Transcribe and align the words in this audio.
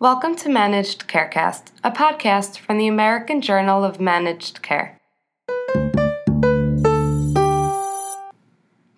Welcome 0.00 0.34
to 0.36 0.48
Managed 0.48 1.08
Carecast, 1.08 1.72
a 1.84 1.90
podcast 1.90 2.56
from 2.56 2.78
the 2.78 2.86
American 2.86 3.42
Journal 3.42 3.84
of 3.84 4.00
Managed 4.00 4.62
Care. 4.62 4.96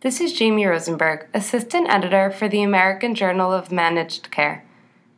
This 0.03 0.21
is 0.21 0.33
Jamie 0.33 0.65
Rosenberg, 0.65 1.27
Assistant 1.35 1.91
Editor 1.91 2.31
for 2.31 2.49
the 2.49 2.63
American 2.63 3.17
Journal 3.17 3.53
of 3.53 3.73
Managed 3.73 4.31
Care. 4.31 4.65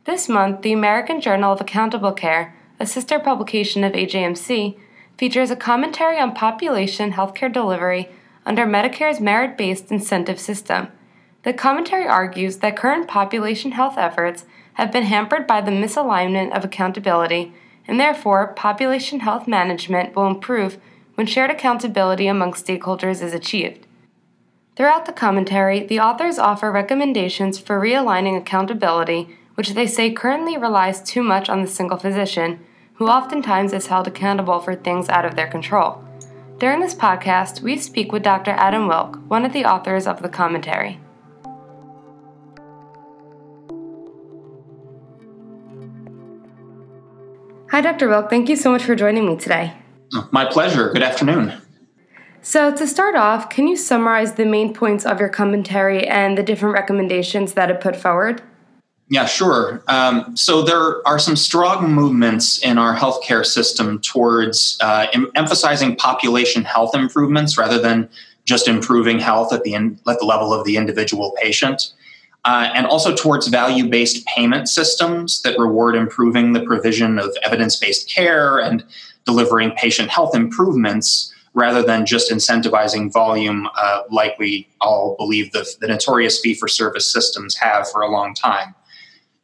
This 0.05 0.27
month, 0.27 0.63
the 0.63 0.73
American 0.73 1.21
Journal 1.21 1.53
of 1.53 1.61
Accountable 1.61 2.13
Care, 2.13 2.55
a 2.79 2.87
sister 2.87 3.19
publication 3.19 3.83
of 3.83 3.93
AJMC, 3.93 4.79
features 5.19 5.51
a 5.51 5.55
commentary 5.55 6.17
on 6.17 6.33
population 6.33 7.11
healthcare 7.11 7.53
delivery 7.53 8.09
under 8.43 8.65
Medicare's 8.65 9.19
merit 9.19 9.55
based 9.55 9.91
incentive 9.91 10.39
system. 10.39 10.87
The 11.43 11.53
commentary 11.53 12.07
argues 12.07 12.57
that 12.57 12.75
current 12.75 13.07
population 13.07 13.73
health 13.73 13.99
efforts 13.99 14.45
have 14.75 14.91
been 14.91 15.03
hampered 15.03 15.45
by 15.47 15.61
the 15.61 15.71
misalignment 15.71 16.55
of 16.55 16.63
accountability, 16.63 17.53
and 17.87 17.99
therefore, 17.99 18.53
population 18.53 19.21
health 19.21 19.47
management 19.47 20.15
will 20.15 20.27
improve 20.27 20.77
when 21.15 21.27
shared 21.27 21.49
accountability 21.49 22.27
among 22.27 22.53
stakeholders 22.53 23.21
is 23.21 23.33
achieved. 23.33 23.85
Throughout 24.75 25.05
the 25.05 25.13
commentary, 25.13 25.85
the 25.85 25.99
authors 25.99 26.37
offer 26.37 26.71
recommendations 26.71 27.57
for 27.57 27.79
realigning 27.79 28.37
accountability, 28.37 29.29
which 29.55 29.73
they 29.73 29.87
say 29.87 30.11
currently 30.11 30.57
relies 30.57 31.01
too 31.01 31.23
much 31.23 31.47
on 31.47 31.61
the 31.61 31.67
single 31.67 31.97
physician, 31.97 32.59
who 32.95 33.07
oftentimes 33.07 33.71
is 33.71 33.87
held 33.87 34.07
accountable 34.07 34.59
for 34.59 34.75
things 34.75 35.07
out 35.07 35.25
of 35.25 35.35
their 35.35 35.47
control. 35.47 36.03
During 36.57 36.81
this 36.81 36.95
podcast, 36.95 37.61
we 37.61 37.77
speak 37.77 38.11
with 38.11 38.23
Dr. 38.23 38.51
Adam 38.51 38.87
Wilk, 38.87 39.19
one 39.29 39.45
of 39.45 39.53
the 39.53 39.65
authors 39.65 40.07
of 40.07 40.21
the 40.21 40.29
commentary. 40.29 40.99
Hi, 47.75 47.81
Dr. 47.81 48.07
Wilk. 48.07 48.29
Thank 48.29 48.47
you 48.47 48.55
so 48.55 48.71
much 48.71 48.83
for 48.83 48.95
joining 48.95 49.27
me 49.27 49.35
today. 49.35 49.73
My 50.31 50.45
pleasure. 50.45 50.93
Good 50.93 51.03
afternoon. 51.03 51.61
So, 52.41 52.73
to 52.73 52.87
start 52.87 53.15
off, 53.15 53.49
can 53.49 53.67
you 53.67 53.75
summarize 53.75 54.35
the 54.35 54.45
main 54.45 54.73
points 54.73 55.05
of 55.05 55.19
your 55.19 55.27
commentary 55.27 56.07
and 56.07 56.37
the 56.37 56.41
different 56.41 56.73
recommendations 56.73 57.51
that 57.55 57.69
it 57.69 57.81
put 57.81 57.97
forward? 57.97 58.41
Yeah, 59.09 59.25
sure. 59.25 59.83
Um, 59.89 60.37
so, 60.37 60.61
there 60.61 61.05
are 61.05 61.19
some 61.19 61.35
strong 61.35 61.93
movements 61.93 62.59
in 62.59 62.77
our 62.77 62.95
healthcare 62.95 63.45
system 63.45 63.99
towards 63.99 64.77
uh, 64.79 65.07
em- 65.11 65.29
emphasizing 65.35 65.97
population 65.97 66.63
health 66.63 66.95
improvements 66.95 67.57
rather 67.57 67.77
than 67.77 68.07
just 68.45 68.69
improving 68.69 69.19
health 69.19 69.51
at 69.51 69.63
the, 69.63 69.73
in- 69.73 69.99
at 70.07 70.19
the 70.19 70.25
level 70.25 70.53
of 70.53 70.63
the 70.63 70.77
individual 70.77 71.35
patient 71.41 71.91
uh, 72.45 72.71
and 72.75 72.85
also 72.85 73.13
towards 73.15 73.47
value 73.47 73.89
based 73.89 74.25
payment 74.27 74.69
systems 74.69 75.41
that 75.41 75.57
reward 75.57 75.95
improving 75.95 76.53
the 76.53 76.61
provision 76.61 77.19
of 77.19 77.35
evidence 77.43 77.75
based 77.75 78.09
care 78.09 78.59
and 78.59 78.85
delivering 79.25 79.71
patient 79.71 80.09
health 80.09 80.35
improvements 80.35 81.33
rather 81.55 81.81
than 81.81 82.05
just 82.05 82.31
incentivizing 82.31 83.11
volume, 83.11 83.67
uh, 83.75 84.03
like 84.11 84.37
we 84.37 84.67
all 84.81 85.15
believe 85.17 85.51
the, 85.53 85.67
the 85.81 85.87
notorious 85.87 86.39
fee 86.39 86.53
for 86.53 86.67
service 86.67 87.11
systems 87.11 87.55
have 87.55 87.89
for 87.89 88.01
a 88.01 88.11
long 88.11 88.35
time. 88.35 88.75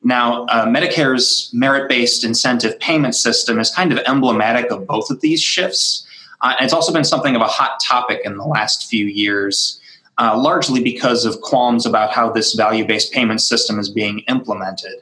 Now, 0.03 0.45
uh, 0.45 0.65
Medicare's 0.65 1.49
merit 1.53 1.89
based 1.89 2.23
incentive 2.23 2.79
payment 2.79 3.15
system 3.15 3.59
is 3.59 3.71
kind 3.71 3.91
of 3.91 3.99
emblematic 4.05 4.69
of 4.71 4.85
both 4.85 5.09
of 5.09 5.21
these 5.21 5.41
shifts. 5.41 6.05
Uh, 6.41 6.53
and 6.59 6.65
it's 6.65 6.73
also 6.73 6.91
been 6.91 7.03
something 7.03 7.35
of 7.35 7.41
a 7.41 7.47
hot 7.47 7.79
topic 7.83 8.21
in 8.25 8.37
the 8.37 8.45
last 8.45 8.89
few 8.89 9.05
years 9.05 9.80
uh, 10.21 10.37
largely 10.37 10.83
because 10.83 11.25
of 11.25 11.41
qualms 11.41 11.87
about 11.87 12.11
how 12.11 12.31
this 12.31 12.53
value 12.53 12.85
based 12.85 13.11
payment 13.11 13.41
system 13.41 13.79
is 13.79 13.89
being 13.89 14.19
implemented. 14.27 15.01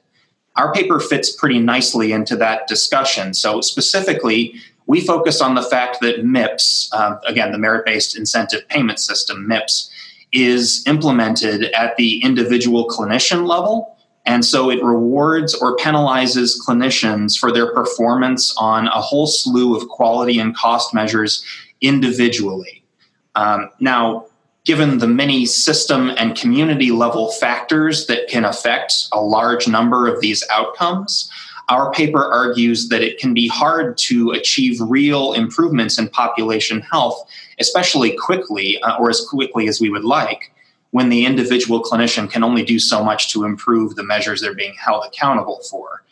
Our 0.55 0.71
paper 0.73 0.97
fits 0.99 1.35
pretty 1.35 1.59
nicely 1.59 2.13
into 2.13 2.37
that 2.37 2.67
discussion. 2.67 3.33
So, 3.33 3.59
specifically, 3.59 4.55
we 4.85 5.01
focus 5.01 5.41
on 5.41 5.55
the 5.55 5.61
fact 5.61 5.97
that 6.01 6.23
MIPS, 6.23 6.89
uh, 6.93 7.17
again, 7.27 7.51
the 7.51 7.57
merit 7.57 7.85
based 7.85 8.17
incentive 8.17 8.67
payment 8.69 8.99
system, 8.99 9.45
MIPS, 9.45 9.91
is 10.31 10.83
implemented 10.87 11.65
at 11.73 11.97
the 11.97 12.23
individual 12.23 12.87
clinician 12.87 13.45
level. 13.45 13.97
And 14.25 14.45
so 14.45 14.69
it 14.69 14.81
rewards 14.83 15.53
or 15.55 15.75
penalizes 15.77 16.55
clinicians 16.65 17.37
for 17.37 17.51
their 17.51 17.73
performance 17.73 18.53
on 18.57 18.87
a 18.87 19.01
whole 19.01 19.27
slew 19.27 19.75
of 19.75 19.87
quality 19.89 20.39
and 20.39 20.55
cost 20.55 20.93
measures 20.93 21.43
individually. 21.81 22.83
Um, 23.35 23.69
now, 23.79 24.28
given 24.69 24.99
the 24.99 25.07
many 25.07 25.47
system 25.47 26.11
and 26.15 26.37
community 26.37 26.91
level 26.91 27.31
factors 27.31 28.05
that 28.05 28.27
can 28.27 28.45
affect 28.45 29.07
a 29.11 29.19
large 29.19 29.67
number 29.67 30.05
of 30.05 30.21
these 30.21 30.43
outcomes, 30.51 31.27
our 31.69 31.91
paper 31.91 32.23
argues 32.23 32.87
that 32.89 33.01
it 33.01 33.17
can 33.17 33.33
be 33.33 33.47
hard 33.47 33.97
to 33.97 34.29
achieve 34.29 34.79
real 34.79 35.33
improvements 35.33 35.97
in 35.97 36.07
population 36.07 36.81
health, 36.81 37.27
especially 37.59 38.15
quickly 38.15 38.79
uh, 38.83 38.95
or 38.99 39.09
as 39.09 39.25
quickly 39.27 39.67
as 39.67 39.81
we 39.81 39.89
would 39.89 40.05
like, 40.05 40.53
when 40.91 41.09
the 41.09 41.25
individual 41.25 41.81
clinician 41.81 42.29
can 42.29 42.43
only 42.43 42.63
do 42.63 42.77
so 42.77 43.03
much 43.03 43.33
to 43.33 43.45
improve 43.45 43.95
the 43.95 44.03
measures 44.03 44.39
they're 44.39 44.53
being 44.53 44.75
held 44.79 45.03
accountable 45.03 45.61
for. 45.67 46.03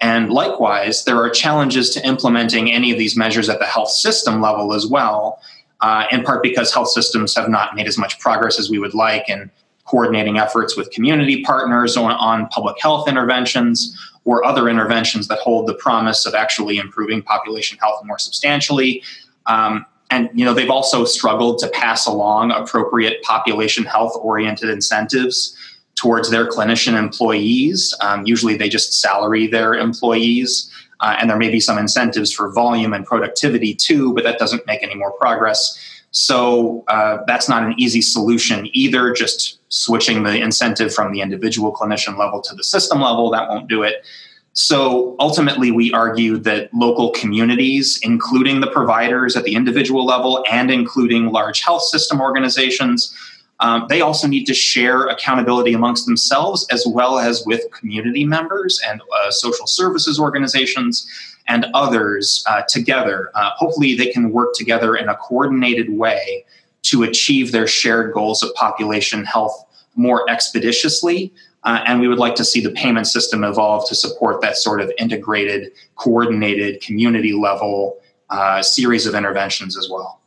And 0.00 0.30
likewise, 0.30 1.04
there 1.04 1.20
are 1.20 1.28
challenges 1.28 1.90
to 1.90 2.06
implementing 2.06 2.72
any 2.72 2.92
of 2.92 2.98
these 2.98 3.14
measures 3.14 3.50
at 3.50 3.58
the 3.58 3.66
health 3.66 3.90
system 3.90 4.40
level 4.40 4.72
as 4.72 4.86
well, 4.86 5.38
uh, 5.80 6.04
in 6.10 6.22
part 6.22 6.42
because 6.42 6.72
health 6.72 6.88
systems 6.88 7.34
have 7.34 7.48
not 7.48 7.74
made 7.74 7.86
as 7.86 7.98
much 7.98 8.18
progress 8.18 8.58
as 8.58 8.70
we 8.70 8.78
would 8.78 8.94
like 8.94 9.28
in 9.28 9.50
coordinating 9.84 10.38
efforts 10.38 10.76
with 10.76 10.90
community 10.90 11.42
partners 11.42 11.96
on, 11.96 12.12
on 12.12 12.48
public 12.48 12.76
health 12.80 13.08
interventions 13.08 13.96
or 14.24 14.44
other 14.44 14.68
interventions 14.68 15.28
that 15.28 15.38
hold 15.38 15.68
the 15.68 15.74
promise 15.74 16.26
of 16.26 16.34
actually 16.34 16.78
improving 16.78 17.22
population 17.22 17.78
health 17.78 18.04
more 18.04 18.18
substantially. 18.18 19.02
Um, 19.46 19.86
and 20.10 20.28
you 20.34 20.44
know 20.44 20.54
they've 20.54 20.70
also 20.70 21.04
struggled 21.04 21.58
to 21.58 21.68
pass 21.68 22.06
along 22.06 22.52
appropriate 22.52 23.22
population 23.22 23.84
health 23.84 24.12
oriented 24.20 24.68
incentives 24.68 25.56
towards 25.96 26.30
their 26.30 26.46
clinician 26.46 26.96
employees. 26.96 27.94
Um, 28.00 28.24
usually, 28.24 28.56
they 28.56 28.68
just 28.68 29.00
salary 29.00 29.46
their 29.46 29.74
employees 29.74 30.70
uh, 31.00 31.16
and 31.18 31.28
there 31.28 31.36
may 31.36 31.50
be 31.50 31.60
some 31.60 31.78
incentives 31.78 32.32
for 32.32 32.52
volume 32.52 32.92
and 32.92 33.04
productivity 33.04 33.74
too, 33.74 34.14
but 34.14 34.24
that 34.24 34.38
doesn't 34.38 34.66
make 34.66 34.82
any 34.82 34.94
more 34.94 35.12
progress. 35.12 35.78
So 36.10 36.84
uh, 36.88 37.18
that's 37.26 37.48
not 37.48 37.62
an 37.62 37.74
easy 37.78 38.00
solution 38.00 38.68
either. 38.72 39.12
Just 39.12 39.58
switching 39.68 40.22
the 40.22 40.40
incentive 40.40 40.94
from 40.94 41.12
the 41.12 41.20
individual 41.20 41.74
clinician 41.74 42.16
level 42.16 42.40
to 42.42 42.54
the 42.54 42.64
system 42.64 43.00
level, 43.00 43.30
that 43.30 43.48
won't 43.48 43.68
do 43.68 43.82
it. 43.82 44.06
So 44.54 45.16
ultimately, 45.20 45.70
we 45.70 45.92
argue 45.92 46.38
that 46.38 46.72
local 46.72 47.10
communities, 47.10 48.00
including 48.02 48.60
the 48.60 48.68
providers 48.68 49.36
at 49.36 49.44
the 49.44 49.54
individual 49.54 50.06
level 50.06 50.42
and 50.50 50.70
including 50.70 51.30
large 51.30 51.60
health 51.60 51.82
system 51.82 52.22
organizations, 52.22 53.14
um, 53.60 53.86
they 53.88 54.00
also 54.00 54.28
need 54.28 54.44
to 54.44 54.54
share 54.54 55.06
accountability 55.06 55.72
amongst 55.72 56.06
themselves 56.06 56.66
as 56.70 56.86
well 56.86 57.18
as 57.18 57.44
with 57.46 57.70
community 57.72 58.24
members 58.24 58.80
and 58.86 59.00
uh, 59.00 59.30
social 59.30 59.66
services 59.66 60.20
organizations 60.20 61.08
and 61.48 61.66
others 61.74 62.44
uh, 62.48 62.62
together. 62.68 63.30
Uh, 63.34 63.50
hopefully, 63.56 63.94
they 63.94 64.10
can 64.10 64.32
work 64.32 64.52
together 64.54 64.96
in 64.96 65.08
a 65.08 65.16
coordinated 65.16 65.90
way 65.90 66.44
to 66.82 67.02
achieve 67.02 67.52
their 67.52 67.66
shared 67.66 68.12
goals 68.12 68.42
of 68.42 68.52
population 68.54 69.24
health 69.24 69.64
more 69.94 70.28
expeditiously. 70.30 71.32
Uh, 71.64 71.82
and 71.86 72.00
we 72.00 72.06
would 72.06 72.18
like 72.18 72.36
to 72.36 72.44
see 72.44 72.60
the 72.60 72.70
payment 72.70 73.06
system 73.06 73.42
evolve 73.42 73.88
to 73.88 73.94
support 73.94 74.40
that 74.40 74.56
sort 74.56 74.80
of 74.80 74.92
integrated, 74.98 75.72
coordinated, 75.96 76.80
community 76.80 77.32
level 77.32 77.98
uh, 78.30 78.62
series 78.62 79.06
of 79.06 79.14
interventions 79.14 79.76
as 79.76 79.88
well. 79.90 80.20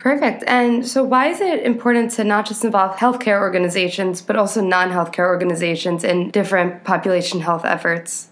Perfect. 0.00 0.44
And 0.46 0.88
so, 0.88 1.04
why 1.04 1.28
is 1.28 1.42
it 1.42 1.62
important 1.62 2.10
to 2.12 2.24
not 2.24 2.46
just 2.46 2.64
involve 2.64 2.96
healthcare 2.96 3.38
organizations, 3.38 4.22
but 4.22 4.34
also 4.34 4.62
non 4.62 4.90
healthcare 4.90 5.26
organizations 5.26 6.04
in 6.04 6.30
different 6.30 6.84
population 6.84 7.40
health 7.40 7.66
efforts? 7.66 8.28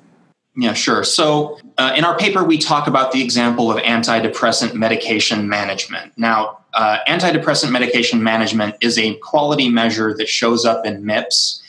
Yeah, 0.57 0.73
sure. 0.73 1.05
So, 1.05 1.61
uh, 1.77 1.93
in 1.95 2.05
our 2.05 2.17
paper, 2.17 2.43
we 2.43 2.57
talk 2.57 2.89
about 2.89 3.13
the 3.13 3.23
example 3.23 3.71
of 3.71 3.77
antidepressant 3.83 4.75
medication 4.75 5.47
management. 5.47 6.13
Now, 6.17 6.61
uh, 6.73 6.99
antidepressant 7.07 7.71
medication 7.71 8.23
management 8.23 8.77
is 8.81 8.99
a 8.99 9.17
quality 9.17 9.69
measure 9.69 10.15
that 10.15 10.27
shows 10.27 10.65
up 10.65 10.87
in 10.87 11.05
MIPS, 11.05 11.61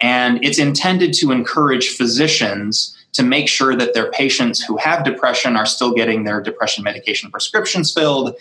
and 0.00 0.44
it's 0.44 0.58
intended 0.58 1.14
to 1.14 1.30
encourage 1.30 1.90
physicians 1.90 2.96
to 3.12 3.22
make 3.22 3.48
sure 3.48 3.76
that 3.76 3.94
their 3.94 4.10
patients 4.10 4.60
who 4.60 4.76
have 4.78 5.04
depression 5.04 5.54
are 5.56 5.66
still 5.66 5.94
getting 5.94 6.24
their 6.24 6.40
depression 6.40 6.82
medication 6.82 7.30
prescriptions 7.30 7.92
filled 7.92 8.34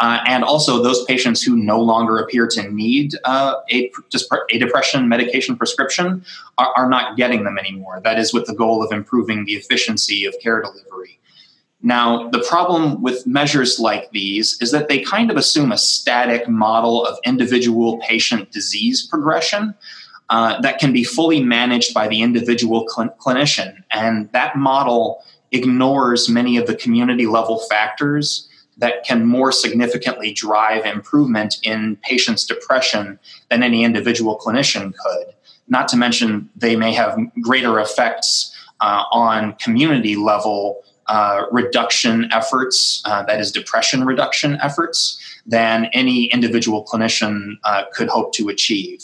uh, 0.00 0.18
and 0.26 0.42
also 0.42 0.82
those 0.82 1.04
patients 1.04 1.42
who 1.42 1.54
no 1.56 1.78
longer 1.78 2.18
appear 2.18 2.46
to 2.48 2.70
need 2.70 3.14
uh, 3.24 3.56
a, 3.70 3.92
a, 4.50 4.58
depression 4.58 5.08
medication 5.08 5.56
prescription 5.56 6.24
are, 6.56 6.72
are, 6.74 6.88
not 6.88 7.18
getting 7.18 7.44
them 7.44 7.58
anymore. 7.58 8.00
That 8.02 8.18
is 8.18 8.32
with 8.32 8.46
the 8.46 8.54
goal 8.54 8.82
of 8.82 8.92
improving 8.92 9.44
the 9.44 9.52
efficiency 9.52 10.24
of 10.24 10.34
care 10.42 10.62
delivery. 10.62 11.20
Now, 11.82 12.28
the 12.30 12.40
problem 12.48 13.02
with 13.02 13.26
measures 13.26 13.78
like 13.78 14.10
these 14.10 14.60
is 14.62 14.70
that 14.72 14.88
they 14.88 15.00
kind 15.00 15.30
of 15.30 15.36
assume 15.36 15.70
a 15.70 15.78
static 15.78 16.48
model 16.48 17.04
of 17.04 17.18
individual 17.24 17.98
patient 17.98 18.50
disease 18.52 19.06
progression. 19.06 19.74
uh, 20.30 20.60
that 20.60 20.78
can 20.78 20.92
be 20.92 21.02
fully 21.02 21.42
managed 21.42 21.92
by 21.92 22.06
the 22.06 22.22
individual 22.22 22.86
cl- 22.88 23.14
clinician. 23.18 23.74
And 23.90 24.30
that 24.30 24.54
model 24.54 25.24
ignores 25.50 26.28
many 26.28 26.56
of 26.56 26.68
the 26.68 26.76
community 26.76 27.26
level 27.26 27.58
factors 27.68 28.48
that 28.80 29.04
can 29.04 29.24
more 29.24 29.52
significantly 29.52 30.32
drive 30.32 30.84
improvement 30.84 31.58
in 31.62 31.96
patients' 32.02 32.44
depression 32.44 33.18
than 33.48 33.62
any 33.62 33.84
individual 33.84 34.38
clinician 34.38 34.92
could. 34.94 35.34
Not 35.68 35.86
to 35.88 35.96
mention, 35.96 36.50
they 36.56 36.76
may 36.76 36.92
have 36.92 37.16
greater 37.40 37.78
effects 37.78 38.54
uh, 38.80 39.04
on 39.12 39.54
community 39.54 40.16
level 40.16 40.82
uh, 41.06 41.44
reduction 41.50 42.28
efforts, 42.32 43.02
uh, 43.04 43.22
that 43.24 43.40
is, 43.40 43.52
depression 43.52 44.04
reduction 44.04 44.58
efforts, 44.62 45.20
than 45.46 45.86
any 45.92 46.26
individual 46.26 46.84
clinician 46.84 47.54
uh, 47.64 47.84
could 47.92 48.08
hope 48.08 48.32
to 48.32 48.48
achieve. 48.48 49.02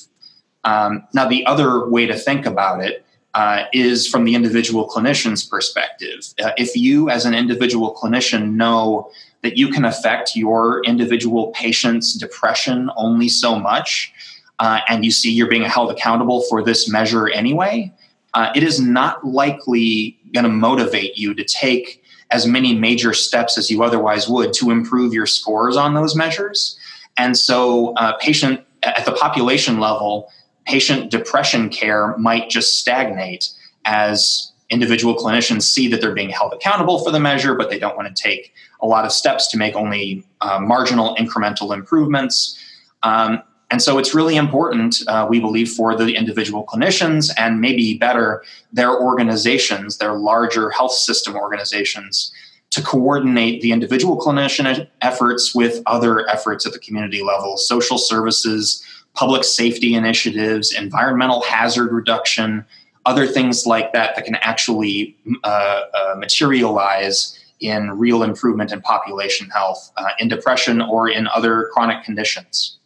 Um, 0.64 1.06
now, 1.14 1.28
the 1.28 1.44
other 1.46 1.88
way 1.88 2.06
to 2.06 2.14
think 2.14 2.46
about 2.46 2.84
it 2.84 3.04
uh, 3.34 3.64
is 3.72 4.08
from 4.08 4.24
the 4.24 4.34
individual 4.34 4.88
clinician's 4.88 5.44
perspective. 5.44 6.20
Uh, 6.42 6.52
if 6.56 6.74
you, 6.74 7.10
as 7.10 7.24
an 7.26 7.34
individual 7.34 7.94
clinician, 7.94 8.54
know 8.54 9.10
that 9.46 9.56
you 9.56 9.68
can 9.68 9.84
affect 9.84 10.34
your 10.34 10.82
individual 10.82 11.52
patient's 11.52 12.14
depression 12.14 12.90
only 12.96 13.28
so 13.28 13.56
much, 13.56 14.12
uh, 14.58 14.80
and 14.88 15.04
you 15.04 15.12
see 15.12 15.30
you're 15.30 15.48
being 15.48 15.62
held 15.62 15.88
accountable 15.88 16.42
for 16.48 16.64
this 16.64 16.88
measure 16.90 17.28
anyway, 17.28 17.92
uh, 18.34 18.50
it 18.56 18.64
is 18.64 18.80
not 18.80 19.24
likely 19.24 20.18
going 20.34 20.42
to 20.42 20.50
motivate 20.50 21.16
you 21.16 21.32
to 21.32 21.44
take 21.44 22.02
as 22.32 22.44
many 22.44 22.74
major 22.74 23.14
steps 23.14 23.56
as 23.56 23.70
you 23.70 23.84
otherwise 23.84 24.28
would 24.28 24.52
to 24.52 24.72
improve 24.72 25.12
your 25.12 25.26
scores 25.26 25.76
on 25.76 25.94
those 25.94 26.16
measures. 26.16 26.76
And 27.16 27.38
so, 27.38 27.94
uh, 27.94 28.14
patient 28.16 28.62
at 28.82 29.04
the 29.04 29.12
population 29.12 29.78
level, 29.78 30.28
patient 30.66 31.12
depression 31.12 31.68
care 31.68 32.16
might 32.18 32.50
just 32.50 32.80
stagnate 32.80 33.48
as 33.84 34.50
individual 34.70 35.14
clinicians 35.14 35.62
see 35.62 35.86
that 35.86 36.00
they're 36.00 36.14
being 36.14 36.30
held 36.30 36.52
accountable 36.52 36.98
for 37.04 37.12
the 37.12 37.20
measure, 37.20 37.54
but 37.54 37.70
they 37.70 37.78
don't 37.78 37.96
want 37.96 38.08
to 38.14 38.22
take 38.22 38.52
a 38.80 38.86
lot 38.86 39.04
of 39.04 39.12
steps 39.12 39.48
to 39.48 39.56
make 39.56 39.74
only 39.74 40.24
uh, 40.40 40.58
marginal 40.60 41.16
incremental 41.16 41.72
improvements. 41.74 42.58
Um, 43.02 43.42
and 43.70 43.82
so 43.82 43.98
it's 43.98 44.14
really 44.14 44.36
important, 44.36 45.02
uh, 45.08 45.26
we 45.28 45.40
believe, 45.40 45.70
for 45.70 45.96
the 45.96 46.14
individual 46.14 46.64
clinicians 46.64 47.32
and 47.36 47.60
maybe 47.60 47.98
better, 47.98 48.44
their 48.72 49.00
organizations, 49.00 49.98
their 49.98 50.14
larger 50.14 50.70
health 50.70 50.92
system 50.92 51.34
organizations, 51.34 52.32
to 52.70 52.82
coordinate 52.82 53.62
the 53.62 53.72
individual 53.72 54.18
clinician 54.18 54.86
efforts 55.00 55.54
with 55.54 55.82
other 55.86 56.28
efforts 56.28 56.66
at 56.66 56.72
the 56.72 56.78
community 56.78 57.22
level, 57.22 57.56
social 57.56 57.98
services, 57.98 58.84
public 59.14 59.44
safety 59.44 59.94
initiatives, 59.94 60.72
environmental 60.72 61.42
hazard 61.42 61.90
reduction, 61.90 62.64
other 63.06 63.26
things 63.26 63.66
like 63.66 63.92
that 63.92 64.14
that 64.14 64.24
can 64.24 64.34
actually 64.36 65.16
uh, 65.42 65.80
uh, 65.94 66.14
materialize 66.18 67.38
in 67.60 67.98
real 67.98 68.22
improvement 68.22 68.72
in 68.72 68.80
population 68.82 69.48
health, 69.50 69.92
uh, 69.96 70.10
in 70.18 70.28
depression, 70.28 70.80
or 70.80 71.08
in 71.08 71.26
other 71.28 71.70
chronic 71.72 72.04
conditions. 72.04 72.78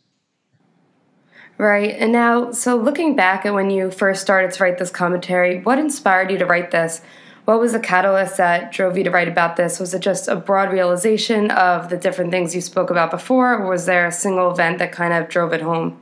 Right. 1.58 1.90
And 1.90 2.10
now, 2.10 2.52
so 2.52 2.76
looking 2.76 3.14
back 3.14 3.44
at 3.44 3.52
when 3.52 3.68
you 3.68 3.90
first 3.90 4.22
started 4.22 4.50
to 4.52 4.62
write 4.62 4.78
this 4.78 4.90
commentary, 4.90 5.60
what 5.60 5.78
inspired 5.78 6.30
you 6.30 6.38
to 6.38 6.46
write 6.46 6.70
this? 6.70 7.02
What 7.44 7.60
was 7.60 7.72
the 7.72 7.80
catalyst 7.80 8.36
that 8.36 8.72
drove 8.72 8.96
you 8.96 9.04
to 9.04 9.10
write 9.10 9.28
about 9.28 9.56
this? 9.56 9.78
Was 9.78 9.92
it 9.92 10.00
just 10.00 10.28
a 10.28 10.36
broad 10.36 10.72
realization 10.72 11.50
of 11.50 11.90
the 11.90 11.96
different 11.96 12.30
things 12.30 12.54
you 12.54 12.60
spoke 12.60 12.90
about 12.90 13.10
before, 13.10 13.54
or 13.54 13.68
was 13.68 13.86
there 13.86 14.06
a 14.06 14.12
single 14.12 14.50
event 14.50 14.78
that 14.78 14.92
kind 14.92 15.12
of 15.12 15.28
drove 15.28 15.52
it 15.52 15.60
home? 15.60 16.00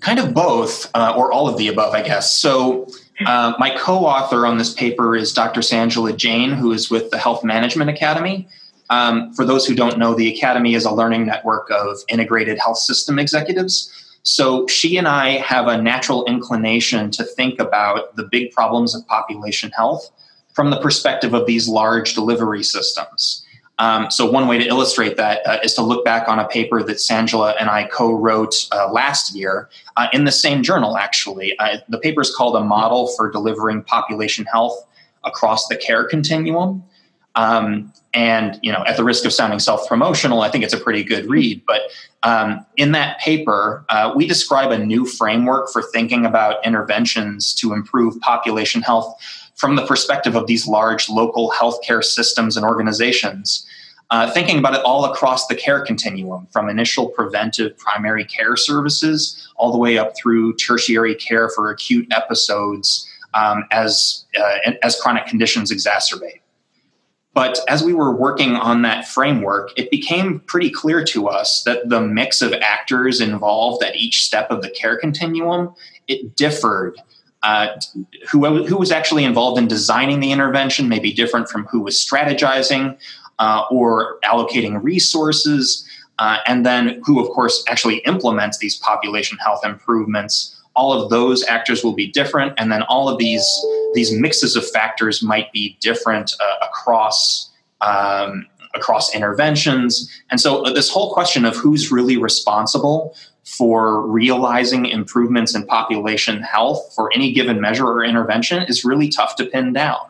Kind 0.00 0.20
of 0.20 0.34
both, 0.34 0.90
uh, 0.94 1.14
or 1.16 1.32
all 1.32 1.48
of 1.48 1.56
the 1.56 1.68
above, 1.68 1.94
I 1.94 2.02
guess. 2.02 2.30
So, 2.30 2.86
uh, 3.26 3.54
my 3.58 3.70
co 3.70 4.06
author 4.06 4.46
on 4.46 4.58
this 4.58 4.72
paper 4.72 5.16
is 5.16 5.32
Dr. 5.32 5.60
Sanjula 5.60 6.16
Jain, 6.16 6.50
who 6.50 6.72
is 6.72 6.90
with 6.90 7.10
the 7.10 7.18
Health 7.18 7.44
Management 7.44 7.90
Academy. 7.90 8.48
Um, 8.90 9.32
for 9.34 9.44
those 9.44 9.66
who 9.66 9.74
don't 9.74 9.98
know, 9.98 10.14
the 10.14 10.32
Academy 10.34 10.74
is 10.74 10.84
a 10.84 10.90
learning 10.90 11.26
network 11.26 11.70
of 11.70 11.98
integrated 12.08 12.58
health 12.58 12.78
system 12.78 13.18
executives. 13.18 13.90
So, 14.22 14.66
she 14.66 14.96
and 14.96 15.06
I 15.06 15.38
have 15.38 15.68
a 15.68 15.80
natural 15.80 16.24
inclination 16.24 17.10
to 17.12 17.24
think 17.24 17.60
about 17.60 18.16
the 18.16 18.24
big 18.24 18.52
problems 18.52 18.94
of 18.94 19.06
population 19.06 19.70
health 19.76 20.10
from 20.54 20.70
the 20.70 20.80
perspective 20.80 21.34
of 21.34 21.46
these 21.46 21.68
large 21.68 22.14
delivery 22.14 22.62
systems. 22.62 23.44
Um, 23.78 24.10
so 24.10 24.30
one 24.30 24.46
way 24.46 24.58
to 24.58 24.66
illustrate 24.66 25.16
that 25.16 25.44
uh, 25.46 25.58
is 25.64 25.74
to 25.74 25.82
look 25.82 26.04
back 26.04 26.28
on 26.28 26.38
a 26.38 26.46
paper 26.46 26.82
that 26.82 26.96
Sanjula 26.96 27.56
and 27.58 27.68
I 27.68 27.84
co-wrote 27.84 28.54
uh, 28.72 28.90
last 28.92 29.34
year 29.34 29.68
uh, 29.96 30.06
in 30.12 30.24
the 30.24 30.32
same 30.32 30.62
journal. 30.62 30.96
Actually, 30.96 31.58
uh, 31.58 31.78
the 31.88 31.98
paper 31.98 32.20
is 32.20 32.34
called 32.34 32.54
"A 32.56 32.60
Model 32.60 33.08
for 33.16 33.30
Delivering 33.30 33.82
Population 33.82 34.44
Health 34.44 34.86
Across 35.24 35.68
the 35.68 35.76
Care 35.76 36.04
Continuum." 36.04 36.84
Um, 37.36 37.92
and 38.12 38.60
you 38.62 38.70
know, 38.70 38.84
at 38.86 38.96
the 38.96 39.02
risk 39.02 39.24
of 39.24 39.32
sounding 39.32 39.58
self-promotional, 39.58 40.40
I 40.40 40.50
think 40.50 40.62
it's 40.62 40.72
a 40.72 40.78
pretty 40.78 41.02
good 41.02 41.28
read. 41.28 41.62
But 41.66 41.82
um, 42.22 42.64
in 42.76 42.92
that 42.92 43.18
paper, 43.18 43.84
uh, 43.88 44.12
we 44.14 44.28
describe 44.28 44.70
a 44.70 44.78
new 44.78 45.04
framework 45.04 45.68
for 45.72 45.82
thinking 45.82 46.24
about 46.24 46.64
interventions 46.64 47.52
to 47.54 47.72
improve 47.72 48.20
population 48.20 48.82
health 48.82 49.20
from 49.54 49.76
the 49.76 49.86
perspective 49.86 50.34
of 50.36 50.46
these 50.46 50.66
large 50.66 51.08
local 51.08 51.50
healthcare 51.50 52.02
systems 52.02 52.56
and 52.56 52.66
organizations, 52.66 53.66
uh, 54.10 54.30
thinking 54.30 54.58
about 54.58 54.74
it 54.74 54.82
all 54.84 55.04
across 55.04 55.46
the 55.46 55.54
care 55.54 55.80
continuum 55.80 56.46
from 56.52 56.68
initial 56.68 57.08
preventive 57.08 57.76
primary 57.78 58.24
care 58.24 58.56
services 58.56 59.48
all 59.56 59.72
the 59.72 59.78
way 59.78 59.96
up 59.98 60.16
through 60.16 60.54
tertiary 60.56 61.14
care 61.14 61.48
for 61.48 61.70
acute 61.70 62.06
episodes 62.12 63.08
um, 63.32 63.64
as, 63.70 64.24
uh, 64.38 64.72
as 64.82 65.00
chronic 65.00 65.26
conditions 65.26 65.72
exacerbate. 65.72 66.40
But 67.32 67.58
as 67.68 67.82
we 67.82 67.92
were 67.92 68.14
working 68.14 68.54
on 68.54 68.82
that 68.82 69.08
framework, 69.08 69.72
it 69.76 69.90
became 69.90 70.38
pretty 70.40 70.70
clear 70.70 71.02
to 71.06 71.26
us 71.28 71.64
that 71.64 71.88
the 71.88 72.00
mix 72.00 72.42
of 72.42 72.52
actors 72.52 73.20
involved 73.20 73.82
at 73.82 73.96
each 73.96 74.24
step 74.24 74.50
of 74.50 74.62
the 74.62 74.70
care 74.70 74.96
continuum 74.96 75.74
it 76.06 76.36
differed 76.36 77.00
uh, 77.44 77.78
who, 78.30 78.64
who 78.64 78.76
was 78.76 78.90
actually 78.90 79.22
involved 79.22 79.58
in 79.58 79.68
designing 79.68 80.20
the 80.20 80.32
intervention 80.32 80.88
may 80.88 80.98
be 80.98 81.12
different 81.12 81.48
from 81.48 81.66
who 81.66 81.80
was 81.80 81.94
strategizing 81.94 82.98
uh, 83.38 83.64
or 83.70 84.18
allocating 84.24 84.82
resources, 84.82 85.86
uh, 86.18 86.38
and 86.46 86.64
then 86.64 87.00
who, 87.04 87.20
of 87.20 87.28
course, 87.34 87.62
actually 87.68 87.98
implements 87.98 88.58
these 88.58 88.76
population 88.78 89.36
health 89.38 89.60
improvements. 89.64 90.58
All 90.74 90.92
of 90.92 91.10
those 91.10 91.44
actors 91.44 91.84
will 91.84 91.92
be 91.92 92.06
different, 92.06 92.54
and 92.56 92.72
then 92.72 92.82
all 92.82 93.08
of 93.10 93.18
these 93.18 93.46
these 93.92 94.10
mixes 94.10 94.56
of 94.56 94.68
factors 94.70 95.22
might 95.22 95.52
be 95.52 95.76
different 95.80 96.34
uh, 96.40 96.66
across 96.66 97.52
um, 97.82 98.46
across 98.74 99.14
interventions. 99.14 100.10
And 100.30 100.40
so, 100.40 100.64
uh, 100.64 100.72
this 100.72 100.88
whole 100.88 101.12
question 101.12 101.44
of 101.44 101.56
who's 101.56 101.92
really 101.92 102.16
responsible 102.16 103.14
for 103.44 104.06
realizing 104.06 104.86
improvements 104.86 105.54
in 105.54 105.66
population 105.66 106.42
health 106.42 106.92
for 106.94 107.10
any 107.14 107.32
given 107.32 107.60
measure 107.60 107.86
or 107.86 108.04
intervention 108.04 108.62
is 108.64 108.84
really 108.84 109.08
tough 109.08 109.36
to 109.36 109.44
pin 109.44 109.72
down. 109.72 110.00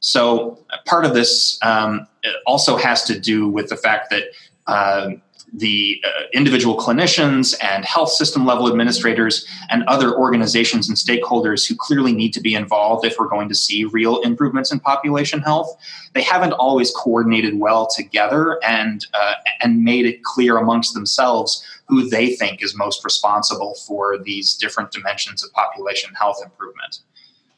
So, 0.00 0.58
part 0.86 1.04
of 1.04 1.14
this 1.14 1.58
um, 1.62 2.06
also 2.46 2.76
has 2.76 3.04
to 3.04 3.18
do 3.18 3.48
with 3.48 3.68
the 3.68 3.76
fact 3.76 4.10
that 4.10 4.24
uh, 4.66 5.10
the 5.52 6.00
uh, 6.04 6.22
individual 6.32 6.76
clinicians 6.76 7.54
and 7.62 7.84
health 7.84 8.10
system 8.10 8.46
level 8.46 8.68
administrators 8.68 9.46
and 9.68 9.82
other 9.84 10.14
organizations 10.14 10.88
and 10.88 10.96
stakeholders 10.96 11.66
who 11.66 11.74
clearly 11.74 12.12
need 12.12 12.32
to 12.32 12.40
be 12.40 12.54
involved 12.54 13.04
if 13.04 13.18
we're 13.18 13.28
going 13.28 13.48
to 13.48 13.54
see 13.54 13.84
real 13.84 14.20
improvements 14.20 14.70
in 14.70 14.78
population 14.78 15.40
health 15.40 15.76
they 16.12 16.22
haven't 16.22 16.52
always 16.52 16.90
coordinated 16.92 17.58
well 17.58 17.86
together 17.86 18.58
and 18.64 19.06
uh, 19.14 19.34
and 19.60 19.82
made 19.82 20.06
it 20.06 20.22
clear 20.22 20.56
amongst 20.56 20.94
themselves 20.94 21.64
who 21.90 22.08
they 22.08 22.34
think 22.34 22.62
is 22.62 22.74
most 22.76 23.04
responsible 23.04 23.74
for 23.86 24.16
these 24.16 24.54
different 24.54 24.90
dimensions 24.90 25.44
of 25.44 25.52
population 25.52 26.14
health 26.14 26.38
improvement 26.42 27.00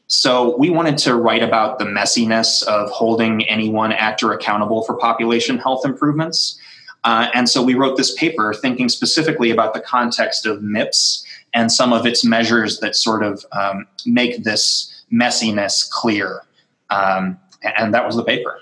so 0.08 0.56
we 0.56 0.68
wanted 0.68 0.98
to 0.98 1.14
write 1.14 1.42
about 1.42 1.78
the 1.78 1.84
messiness 1.84 2.62
of 2.64 2.90
holding 2.90 3.48
any 3.48 3.68
one 3.68 3.92
actor 3.92 4.32
accountable 4.32 4.82
for 4.82 4.96
population 4.96 5.58
health 5.58 5.84
improvements 5.84 6.58
uh, 7.04 7.28
and 7.34 7.48
so 7.48 7.62
we 7.62 7.74
wrote 7.74 7.96
this 7.96 8.14
paper 8.14 8.54
thinking 8.54 8.88
specifically 8.88 9.50
about 9.50 9.74
the 9.74 9.80
context 9.80 10.46
of 10.46 10.62
MIPS 10.62 11.24
and 11.54 11.70
some 11.70 11.92
of 11.92 12.06
its 12.06 12.24
measures 12.24 12.80
that 12.80 12.94
sort 12.94 13.22
of 13.22 13.44
um, 13.52 13.86
make 14.06 14.44
this 14.44 15.04
messiness 15.12 15.88
clear. 15.90 16.42
Um, 16.90 17.38
and 17.76 17.92
that 17.94 18.06
was 18.06 18.16
the 18.16 18.24
paper. 18.24 18.58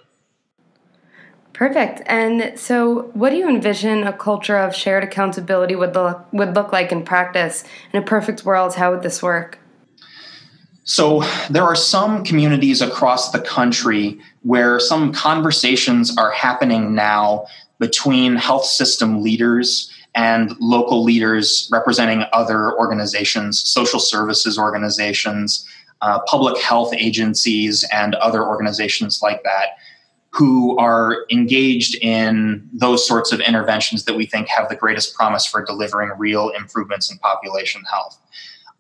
Perfect. 1.61 2.01
And 2.07 2.59
so, 2.59 3.11
what 3.13 3.29
do 3.29 3.37
you 3.37 3.47
envision 3.47 4.05
a 4.05 4.15
culture 4.15 4.57
of 4.57 4.75
shared 4.75 5.05
accountability 5.05 5.77
would 5.77 5.95
look, 5.95 6.27
would 6.33 6.55
look 6.55 6.73
like 6.73 6.91
in 6.91 7.05
practice? 7.05 7.65
In 7.93 8.03
a 8.03 8.07
perfect 8.07 8.47
world, 8.47 8.77
how 8.77 8.93
would 8.93 9.03
this 9.03 9.23
work? 9.23 9.59
So, 10.85 11.23
there 11.51 11.65
are 11.65 11.77
some 11.77 12.25
communities 12.25 12.81
across 12.81 13.31
the 13.31 13.43
country 13.43 14.19
where 14.41 14.81
some 14.81 15.13
conversations 15.13 16.17
are 16.17 16.31
happening 16.31 16.95
now 16.95 17.45
between 17.79 18.37
health 18.37 18.65
system 18.65 19.23
leaders 19.23 19.93
and 20.15 20.59
local 20.61 21.05
leaders 21.05 21.69
representing 21.71 22.25
other 22.33 22.75
organizations, 22.79 23.61
social 23.69 24.01
services 24.01 24.59
organizations, 24.59 25.69
uh, 26.01 26.21
public 26.21 26.57
health 26.57 26.95
agencies, 26.95 27.85
and 27.93 28.15
other 28.15 28.43
organizations 28.47 29.21
like 29.21 29.43
that 29.43 29.77
who 30.33 30.79
are 30.79 31.25
engaged 31.31 31.97
in 31.97 32.69
those 32.73 33.07
sorts 33.07 33.33
of 33.33 33.41
interventions 33.41 34.05
that 34.05 34.15
we 34.15 34.27
think 34.27 34.49
have 34.49 34.69
the 34.69 34.77
greatest 34.77 35.15
promise 35.15 35.45
for 35.45 35.65
delivering 35.65 36.11
real 36.19 36.51
improvements 36.51 37.11
in 37.11 37.19
population 37.19 37.83
health. 37.91 38.19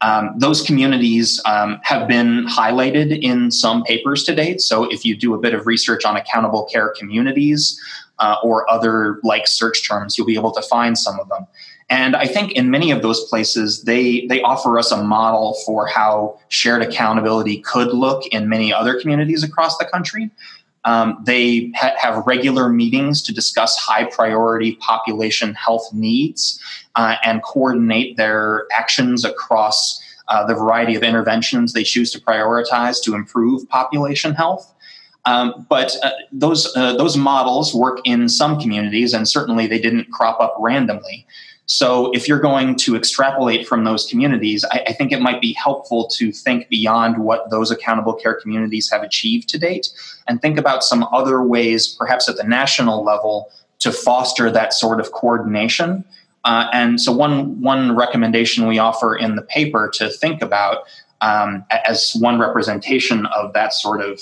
Um, 0.02 0.33
those 0.38 0.62
communities 0.62 1.42
um, 1.45 1.78
have 1.83 2.09
been 2.09 2.47
highlighted 2.47 3.21
in 3.21 3.50
some 3.50 3.83
papers 3.83 4.25
to 4.25 4.35
date. 4.35 4.61
So, 4.62 4.85
if 4.85 5.04
you 5.04 5.14
do 5.14 5.35
a 5.35 5.38
bit 5.38 5.52
of 5.52 5.66
research 5.66 6.04
on 6.07 6.16
accountable 6.16 6.64
care 6.64 6.95
communities 6.99 7.78
uh, 8.19 8.37
or 8.42 8.71
other 8.71 9.21
like 9.23 9.47
search 9.47 9.87
terms, 9.87 10.16
you'll 10.16 10.26
be 10.26 10.37
able 10.37 10.52
to 10.52 10.62
find 10.62 10.97
some 10.97 11.21
of 11.21 11.28
them. 11.28 11.47
And 11.90 12.14
I 12.14 12.26
think 12.26 12.52
in 12.52 12.71
many 12.71 12.92
of 12.92 13.02
those 13.02 13.28
places, 13.28 13.83
they 13.83 14.26
they 14.28 14.40
offer 14.42 14.78
us 14.78 14.92
a 14.92 15.02
model 15.02 15.59
for 15.66 15.87
how 15.87 16.38
shared 16.49 16.83
accountability 16.83 17.61
could 17.61 17.88
look 17.88 18.26
in 18.28 18.49
many 18.49 18.73
other 18.73 18.99
communities 18.99 19.42
across 19.42 19.76
the 19.76 19.85
country. 19.85 20.30
Um, 20.84 21.18
they 21.25 21.70
ha- 21.76 21.94
have 21.99 22.26
regular 22.26 22.68
meetings 22.68 23.22
to 23.22 23.34
discuss 23.34 23.76
high 23.76 24.04
priority 24.04 24.76
population 24.76 25.54
health 25.54 25.92
needs 25.92 26.58
uh, 26.96 27.16
and 27.22 27.42
coordinate 27.42 28.16
their 28.16 28.66
actions 28.72 29.25
across 29.25 30.02
uh, 30.28 30.46
the 30.46 30.54
variety 30.54 30.94
of 30.94 31.02
interventions 31.02 31.72
they 31.72 31.84
choose 31.84 32.10
to 32.12 32.20
prioritize 32.20 33.02
to 33.02 33.14
improve 33.14 33.68
population 33.68 34.32
health. 34.34 34.72
Um, 35.26 35.66
but 35.68 35.94
uh, 36.02 36.12
those 36.32 36.75
uh, 36.76 36.96
those 36.96 37.16
models 37.16 37.75
work 37.75 37.99
in 38.04 38.28
some 38.28 38.58
communities, 38.58 39.12
and 39.12 39.28
certainly 39.28 39.66
they 39.66 39.78
didn't 39.78 40.10
crop 40.10 40.40
up 40.40 40.56
randomly. 40.58 41.26
So, 41.72 42.10
if 42.10 42.26
you're 42.26 42.40
going 42.40 42.74
to 42.78 42.96
extrapolate 42.96 43.64
from 43.68 43.84
those 43.84 44.04
communities, 44.04 44.64
I, 44.72 44.82
I, 44.88 44.92
think 44.92 45.12
it 45.12 45.20
might 45.20 45.40
be 45.40 45.52
helpful 45.52 46.08
to 46.08 46.32
think 46.32 46.68
beyond 46.68 47.18
what 47.18 47.48
those 47.48 47.70
accountable 47.70 48.14
care 48.14 48.34
communities 48.34 48.90
have 48.90 49.04
achieved 49.04 49.48
to 49.50 49.58
date 49.58 49.88
and 50.26 50.42
think 50.42 50.58
about 50.58 50.82
some 50.82 51.04
other 51.12 51.44
ways, 51.44 51.86
perhaps 51.86 52.28
at 52.28 52.36
the 52.36 52.42
national 52.42 53.04
level, 53.04 53.52
to 53.78 53.92
foster 53.92 54.50
that 54.50 54.72
sort 54.72 54.98
of 54.98 55.12
coordination. 55.12 56.04
Uh, 56.44 56.66
and 56.72 57.00
so, 57.00 57.12
one, 57.12 57.60
one 57.60 57.94
recommendation 57.94 58.66
we 58.66 58.80
offer 58.80 59.14
in 59.14 59.36
the 59.36 59.42
paper 59.42 59.88
to 59.94 60.10
think 60.10 60.42
about 60.42 60.78
um, 61.20 61.64
as 61.86 62.16
one 62.18 62.40
representation 62.40 63.26
of 63.26 63.52
that 63.52 63.72
sort 63.72 64.00
of 64.00 64.20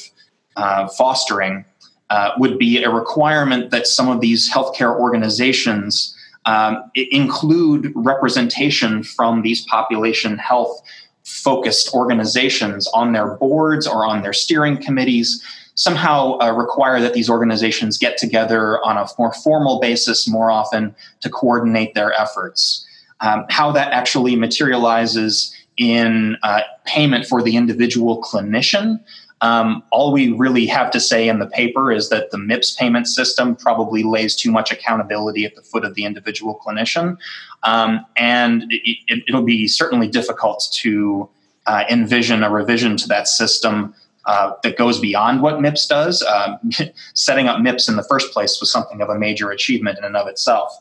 uh, 0.57 0.87
fostering 0.89 1.65
uh, 2.11 2.33
would 2.37 2.59
be 2.59 2.85
a 2.85 2.91
requirement 2.91 3.71
that 3.71 3.87
some 3.87 4.11
of 4.11 4.21
these 4.21 4.53
healthcare 4.53 4.95
organizations 5.01 6.15
um, 6.49 6.91
include 6.95 7.93
representation 7.95 9.03
from 9.03 9.43
these 9.43 9.67
population 9.67 10.39
health 10.39 10.81
focused 11.23 11.93
organizations 11.93 12.89
on 12.95 13.13
their 13.13 13.37
boards 13.37 13.87
or 13.87 14.07
on 14.07 14.23
their 14.23 14.33
steering 14.33 14.79
committees 14.83 15.45
somehow 15.75 16.39
uh, 16.39 16.51
require 16.51 17.01
that 17.03 17.13
these 17.13 17.29
organizations 17.29 17.99
get 17.99 18.17
together 18.17 18.83
on 18.83 18.97
a 18.97 19.07
more 19.19 19.33
formal 19.35 19.79
basis 19.79 20.27
more 20.27 20.51
often 20.51 20.95
to 21.21 21.29
coordinate 21.29 21.95
their 21.95 22.13
efforts. 22.15 22.85
Um, 23.21 23.45
how 23.51 23.71
that 23.73 23.93
actually 23.93 24.35
materializes 24.35 25.55
in 25.77 26.39
uh, 26.43 26.63
payment 26.87 27.27
for 27.27 27.43
the 27.43 27.57
individual 27.57 28.23
clinician 28.23 29.01
um, 29.41 29.83
all 29.91 30.13
we 30.13 30.33
really 30.33 30.67
have 30.67 30.91
to 30.91 31.01
say 31.01 31.29
in 31.29 31.39
the 31.39 31.47
paper 31.47 31.93
is 31.93 32.09
that 32.09 32.31
the 32.31 32.39
MIPS 32.39 32.77
payment 32.77 33.07
system 33.07 33.55
probably 33.55 34.03
lays 34.03 34.35
too 34.35 34.51
much 34.51 34.73
accountability 34.73 35.45
at 35.45 35.55
the 35.55 35.63
foot 35.63 35.85
of 35.85 35.95
the 35.95 36.05
individual 36.05 36.61
clinician. 36.65 37.17
Um, 37.63 38.05
and 38.17 38.65
it, 38.69 39.33
will 39.33 39.43
it, 39.43 39.47
be 39.47 39.69
certainly 39.69 40.09
difficult 40.09 40.69
to 40.75 41.29
uh, 41.67 41.85
envision 41.89 42.43
a 42.43 42.51
revision 42.51 42.97
to 42.97 43.09
that 43.09 43.29
system 43.29 43.95
uh, 44.27 44.53
that 44.63 44.77
goes 44.77 45.01
beyond 45.01 45.43
what 45.43 45.61
MIPS 45.61 45.87
does. 45.87 46.23
Um, 46.23 46.59
setting 47.15 47.47
up 47.47 47.61
MIPS 47.61 47.89
in 47.89 47.97
the 47.97 48.03
first 48.05 48.33
place 48.33 48.59
was 48.61 48.71
something 48.71 49.01
of 49.01 49.09
a 49.09 49.19
major 49.19 49.51
achievement 49.51 49.99
in 49.99 50.05
and 50.05 50.17
of 50.17 50.27
itself. 50.27 50.73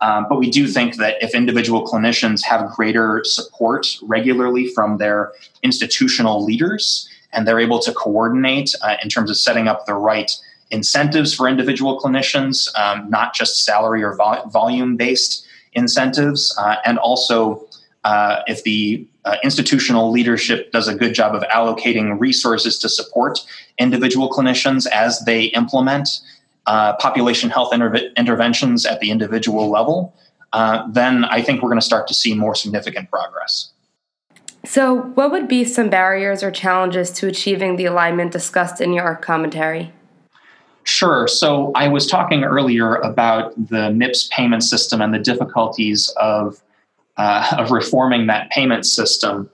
Um, 0.00 0.26
but 0.28 0.38
we 0.38 0.50
do 0.50 0.66
think 0.66 0.96
that 0.96 1.22
if 1.22 1.34
individual 1.34 1.86
clinicians 1.86 2.42
have 2.42 2.70
greater 2.70 3.22
support 3.24 3.98
regularly 4.02 4.68
from 4.68 4.96
their 4.96 5.32
institutional 5.62 6.42
leaders, 6.42 7.09
and 7.32 7.46
they're 7.46 7.60
able 7.60 7.78
to 7.80 7.92
coordinate 7.92 8.74
uh, 8.82 8.96
in 9.02 9.08
terms 9.08 9.30
of 9.30 9.36
setting 9.36 9.68
up 9.68 9.86
the 9.86 9.94
right 9.94 10.30
incentives 10.70 11.34
for 11.34 11.48
individual 11.48 12.00
clinicians, 12.00 12.68
um, 12.78 13.08
not 13.10 13.34
just 13.34 13.64
salary 13.64 14.02
or 14.02 14.14
vol- 14.14 14.46
volume 14.48 14.96
based 14.96 15.46
incentives, 15.72 16.56
uh, 16.58 16.76
and 16.84 16.98
also 16.98 17.66
uh, 18.04 18.42
if 18.46 18.62
the 18.64 19.06
uh, 19.24 19.36
institutional 19.44 20.10
leadership 20.10 20.72
does 20.72 20.88
a 20.88 20.94
good 20.94 21.14
job 21.14 21.34
of 21.34 21.42
allocating 21.44 22.18
resources 22.18 22.78
to 22.78 22.88
support 22.88 23.38
individual 23.78 24.30
clinicians 24.30 24.86
as 24.86 25.20
they 25.20 25.44
implement 25.46 26.20
uh, 26.66 26.94
population 26.96 27.50
health 27.50 27.74
inter- 27.74 28.10
interventions 28.16 28.86
at 28.86 29.00
the 29.00 29.10
individual 29.10 29.70
level, 29.70 30.14
uh, 30.52 30.86
then 30.90 31.24
I 31.24 31.42
think 31.42 31.62
we're 31.62 31.68
going 31.68 31.80
to 31.80 31.84
start 31.84 32.08
to 32.08 32.14
see 32.14 32.34
more 32.34 32.54
significant 32.54 33.10
progress. 33.10 33.70
So, 34.64 35.02
what 35.14 35.30
would 35.30 35.48
be 35.48 35.64
some 35.64 35.88
barriers 35.88 36.42
or 36.42 36.50
challenges 36.50 37.10
to 37.12 37.26
achieving 37.26 37.76
the 37.76 37.86
alignment 37.86 38.32
discussed 38.32 38.80
in 38.80 38.92
your 38.92 39.16
commentary? 39.16 39.92
Sure. 40.84 41.26
So, 41.26 41.72
I 41.74 41.88
was 41.88 42.06
talking 42.06 42.44
earlier 42.44 42.96
about 42.96 43.54
the 43.56 43.90
MIPS 43.90 44.28
payment 44.30 44.62
system 44.62 45.00
and 45.00 45.14
the 45.14 45.18
difficulties 45.18 46.12
of, 46.18 46.62
uh, 47.16 47.56
of 47.56 47.70
reforming 47.70 48.26
that 48.26 48.50
payment 48.50 48.84
system. 48.84 49.48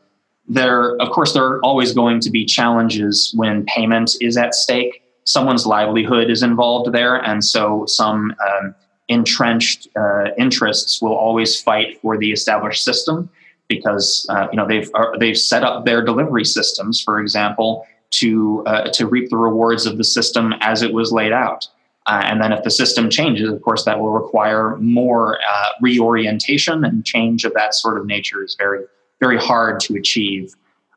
There, 0.48 0.96
of 1.00 1.10
course, 1.10 1.32
there 1.32 1.44
are 1.44 1.60
always 1.60 1.92
going 1.92 2.20
to 2.20 2.30
be 2.30 2.44
challenges 2.44 3.32
when 3.36 3.64
payment 3.66 4.16
is 4.20 4.36
at 4.36 4.54
stake. 4.54 5.02
Someone's 5.24 5.66
livelihood 5.66 6.30
is 6.30 6.42
involved 6.42 6.92
there, 6.92 7.16
and 7.16 7.44
so 7.44 7.84
some 7.86 8.34
um, 8.44 8.74
entrenched 9.08 9.88
uh, 9.96 10.30
interests 10.36 11.00
will 11.00 11.14
always 11.14 11.60
fight 11.60 12.00
for 12.00 12.18
the 12.18 12.32
established 12.32 12.82
system 12.82 13.30
because 13.68 14.26
uh, 14.28 14.46
you 14.50 14.56
know 14.56 14.66
they've 14.66 14.90
are, 14.94 15.18
they've 15.18 15.38
set 15.38 15.64
up 15.64 15.84
their 15.84 16.04
delivery 16.04 16.44
systems, 16.44 17.00
for 17.00 17.20
example, 17.20 17.86
to 18.10 18.62
uh, 18.66 18.88
to 18.90 19.06
reap 19.06 19.30
the 19.30 19.36
rewards 19.36 19.86
of 19.86 19.98
the 19.98 20.04
system 20.04 20.54
as 20.60 20.82
it 20.82 20.92
was 20.92 21.12
laid 21.12 21.32
out. 21.32 21.68
Uh, 22.06 22.22
and 22.24 22.40
then 22.40 22.52
if 22.52 22.62
the 22.62 22.70
system 22.70 23.10
changes, 23.10 23.50
of 23.50 23.60
course, 23.62 23.84
that 23.84 23.98
will 23.98 24.12
require 24.12 24.76
more 24.76 25.38
uh, 25.50 25.68
reorientation 25.82 26.84
and 26.84 27.04
change 27.04 27.44
of 27.44 27.52
that 27.54 27.74
sort 27.74 27.98
of 27.98 28.06
nature 28.06 28.44
is 28.44 28.54
very 28.58 28.84
very 29.20 29.38
hard 29.38 29.80
to 29.80 29.96
achieve. 29.96 30.54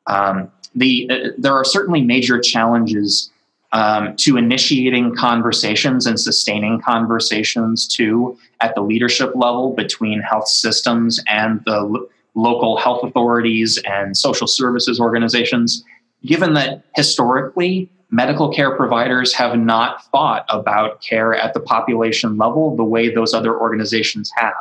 Um, 0.07 0.51
the 0.75 1.09
uh, 1.09 1.29
there 1.37 1.53
are 1.53 1.65
certainly 1.65 2.01
major 2.01 2.39
challenges. 2.39 3.31
Um, 3.71 4.15
to 4.15 4.35
initiating 4.35 5.13
conversations 5.13 6.07
and 6.07 6.19
sustaining 6.19 6.81
conversations 6.81 7.87
too 7.87 8.35
at 8.61 8.73
the 8.73 8.81
leadership 8.81 9.33
level 9.35 9.75
between 9.75 10.21
health 10.21 10.47
systems 10.47 11.23
and 11.27 11.63
the 11.65 12.07
local 12.39 12.77
health 12.77 13.03
authorities 13.03 13.77
and 13.85 14.15
social 14.15 14.47
services 14.47 14.99
organizations, 14.99 15.83
given 16.25 16.53
that 16.53 16.83
historically 16.95 17.89
medical 18.11 18.51
care 18.51 18.75
providers 18.75 19.33
have 19.33 19.57
not 19.57 20.05
thought 20.11 20.45
about 20.49 21.01
care 21.01 21.35
at 21.35 21.53
the 21.53 21.59
population 21.59 22.37
level 22.37 22.75
the 22.75 22.83
way 22.83 23.13
those 23.13 23.33
other 23.33 23.59
organizations 23.59 24.31
have. 24.35 24.53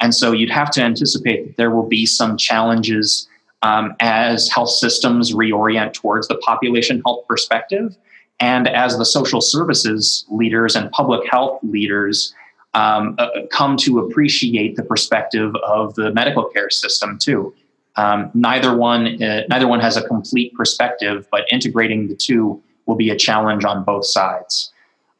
And 0.00 0.14
so 0.14 0.32
you'd 0.32 0.50
have 0.50 0.70
to 0.72 0.82
anticipate 0.82 1.46
that 1.46 1.56
there 1.56 1.70
will 1.70 1.88
be 1.88 2.04
some 2.04 2.36
challenges 2.36 3.28
um, 3.62 3.94
as 4.00 4.50
health 4.50 4.70
systems 4.70 5.32
reorient 5.32 5.94
towards 5.94 6.28
the 6.28 6.36
population 6.36 7.00
health 7.06 7.26
perspective 7.26 7.96
and 8.40 8.68
as 8.68 8.98
the 8.98 9.04
social 9.04 9.40
services 9.40 10.26
leaders 10.28 10.76
and 10.76 10.90
public 10.90 11.26
health 11.30 11.60
leaders 11.62 12.34
um, 12.74 13.14
uh, 13.18 13.28
come 13.50 13.76
to 13.78 14.00
appreciate 14.00 14.76
the 14.76 14.82
perspective 14.82 15.54
of 15.56 15.94
the 15.94 16.12
medical 16.12 16.44
care 16.44 16.70
system 16.70 17.18
too. 17.18 17.54
Um, 17.96 18.30
neither 18.34 18.76
one 18.76 19.22
uh, 19.22 19.42
neither 19.48 19.68
one 19.68 19.80
has 19.80 19.96
a 19.96 20.06
complete 20.06 20.52
perspective, 20.54 21.28
but 21.30 21.44
integrating 21.50 22.08
the 22.08 22.16
two 22.16 22.60
will 22.86 22.96
be 22.96 23.10
a 23.10 23.16
challenge 23.16 23.64
on 23.64 23.84
both 23.84 24.04
sides. 24.04 24.72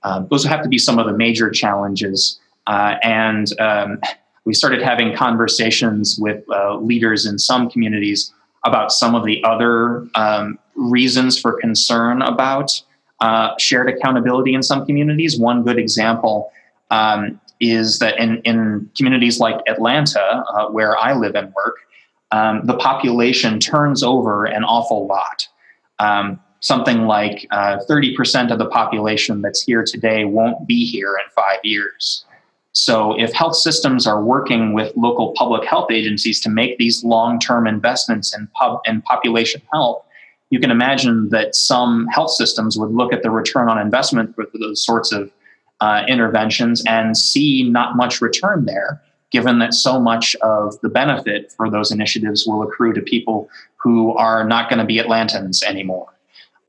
Um, 0.02 0.26
those 0.30 0.44
have 0.44 0.62
to 0.62 0.68
be 0.68 0.78
some 0.78 0.98
of 0.98 1.06
the 1.06 1.16
major 1.16 1.50
challenges. 1.50 2.40
Uh, 2.66 2.96
and 3.02 3.58
um, 3.60 4.00
we 4.44 4.52
started 4.52 4.82
having 4.82 5.14
conversations 5.14 6.18
with 6.18 6.44
uh, 6.50 6.76
leaders 6.76 7.26
in 7.26 7.38
some 7.38 7.70
communities 7.70 8.32
about 8.64 8.92
some 8.92 9.14
of 9.14 9.24
the 9.24 9.42
other 9.44 10.06
um, 10.14 10.58
reasons 10.74 11.40
for 11.40 11.58
concern 11.60 12.22
about 12.22 12.82
uh, 13.20 13.56
shared 13.58 13.88
accountability 13.88 14.54
in 14.54 14.62
some 14.62 14.84
communities. 14.84 15.38
One 15.38 15.62
good 15.62 15.78
example 15.78 16.50
um, 16.90 17.40
is 17.60 17.98
that 17.98 18.18
in, 18.18 18.38
in 18.42 18.90
communities 18.96 19.40
like 19.40 19.60
Atlanta, 19.68 20.20
uh, 20.20 20.68
where 20.68 20.96
I 20.98 21.14
live 21.14 21.34
and 21.34 21.52
work, 21.54 21.76
um, 22.30 22.66
the 22.66 22.76
population 22.76 23.60
turns 23.60 24.02
over 24.02 24.44
an 24.44 24.64
awful 24.64 25.06
lot. 25.06 25.46
Um, 25.98 26.40
something 26.60 27.06
like 27.06 27.46
uh, 27.50 27.78
30% 27.88 28.50
of 28.50 28.58
the 28.58 28.66
population 28.66 29.42
that's 29.42 29.62
here 29.62 29.84
today 29.84 30.24
won't 30.24 30.66
be 30.66 30.84
here 30.84 31.16
in 31.16 31.30
five 31.34 31.60
years. 31.62 32.24
So, 32.72 33.16
if 33.20 33.32
health 33.32 33.54
systems 33.54 34.04
are 34.04 34.20
working 34.20 34.72
with 34.72 34.96
local 34.96 35.32
public 35.36 35.64
health 35.64 35.92
agencies 35.92 36.40
to 36.40 36.50
make 36.50 36.76
these 36.78 37.04
long 37.04 37.38
term 37.38 37.68
investments 37.68 38.36
in, 38.36 38.48
pub, 38.48 38.80
in 38.84 39.00
population 39.02 39.62
health, 39.72 40.04
you 40.50 40.58
can 40.58 40.72
imagine 40.72 41.28
that 41.28 41.54
some 41.54 42.08
health 42.08 42.30
systems 42.30 42.76
would 42.76 42.90
look 42.90 43.12
at 43.12 43.22
the 43.22 43.30
return 43.30 43.68
on 43.68 43.78
investment 43.78 44.34
for 44.34 44.46
those 44.58 44.84
sorts 44.84 45.12
of 45.12 45.30
uh, 45.84 46.02
interventions 46.08 46.82
and 46.86 47.14
see 47.14 47.62
not 47.62 47.94
much 47.94 48.22
return 48.22 48.64
there, 48.64 49.02
given 49.30 49.58
that 49.58 49.74
so 49.74 50.00
much 50.00 50.34
of 50.36 50.80
the 50.80 50.88
benefit 50.88 51.52
for 51.58 51.68
those 51.68 51.92
initiatives 51.92 52.46
will 52.46 52.62
accrue 52.62 52.94
to 52.94 53.02
people 53.02 53.50
who 53.76 54.16
are 54.16 54.44
not 54.44 54.70
going 54.70 54.78
to 54.78 54.86
be 54.86 54.96
Atlantans 54.96 55.62
anymore. 55.62 56.08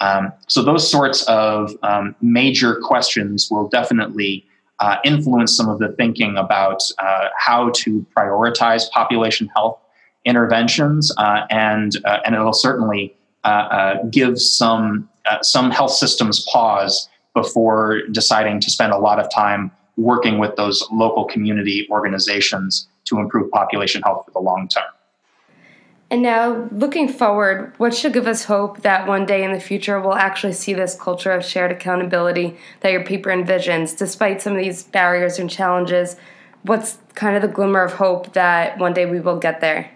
Um, 0.01 0.33
so, 0.47 0.61
those 0.61 0.91
sorts 0.91 1.23
of 1.29 1.71
um, 1.81 2.13
major 2.21 2.75
questions 2.83 3.47
will 3.49 3.69
definitely 3.69 4.45
uh, 4.81 4.97
influence 5.05 5.55
some 5.55 5.69
of 5.69 5.79
the 5.79 5.93
thinking 5.93 6.35
about 6.35 6.83
uh, 6.99 7.29
how 7.37 7.69
to 7.69 8.05
prioritize 8.17 8.91
population 8.91 9.49
health 9.55 9.79
interventions, 10.25 11.13
uh, 11.17 11.45
and 11.49 11.93
uh, 12.03 12.19
and 12.25 12.35
it'll 12.35 12.51
certainly 12.51 13.15
uh, 13.45 13.95
give 14.09 14.41
some 14.41 15.07
some 15.41 15.71
health 15.71 15.91
systems 15.91 16.45
pause 16.51 17.07
before 17.35 18.01
deciding 18.11 18.59
to 18.61 18.71
spend 18.71 18.91
a 18.91 18.97
lot 18.97 19.19
of 19.19 19.29
time 19.29 19.71
working 19.97 20.39
with 20.39 20.55
those 20.55 20.83
local 20.91 21.25
community 21.25 21.87
organizations 21.91 22.87
to 23.05 23.19
improve 23.19 23.51
population 23.51 24.01
health 24.01 24.25
for 24.25 24.31
the 24.31 24.39
long 24.39 24.67
term. 24.67 24.83
And 26.11 26.21
now, 26.21 26.69
looking 26.71 27.07
forward, 27.07 27.73
what 27.77 27.93
should 27.93 28.13
give 28.13 28.27
us 28.27 28.45
hope 28.45 28.81
that 28.81 29.07
one 29.07 29.25
day 29.25 29.43
in 29.43 29.53
the 29.53 29.59
future 29.59 29.99
we'll 29.99 30.13
actually 30.13 30.53
see 30.53 30.73
this 30.73 30.95
culture 30.95 31.31
of 31.31 31.43
shared 31.43 31.71
accountability 31.71 32.57
that 32.81 32.91
your 32.91 33.03
paper 33.03 33.31
envisions, 33.31 33.97
despite 33.97 34.41
some 34.41 34.53
of 34.53 34.63
these 34.63 34.83
barriers 34.83 35.39
and 35.39 35.49
challenges? 35.49 36.15
What's 36.61 36.99
kind 37.15 37.35
of 37.35 37.41
the 37.41 37.47
glimmer 37.47 37.83
of 37.83 37.93
hope 37.93 38.33
that 38.33 38.77
one 38.77 38.93
day 38.93 39.05
we 39.05 39.19
will 39.19 39.39
get 39.39 39.61
there? 39.61 39.89